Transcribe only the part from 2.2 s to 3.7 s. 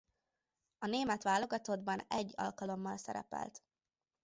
alkalommal szerepelt.